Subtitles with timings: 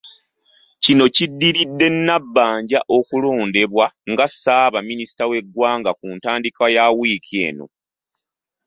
[0.83, 7.65] Kino kiddiridde Nabbanja okulondebwa nga Ssaabaminisita w’eggwanga ku ntandikwa ya wiiki eno.